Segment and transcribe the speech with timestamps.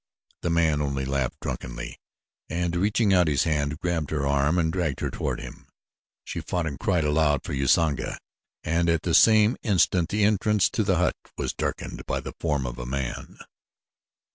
[0.41, 1.99] The man only laughed drunkenly,
[2.49, 5.67] and, reaching out his hand, grabbed her arm and dragged her toward him.
[6.23, 8.17] She fought and cried aloud for Usanga
[8.63, 12.65] and at the same instant the entrance to the hut was darkened by the form
[12.65, 13.37] of a man.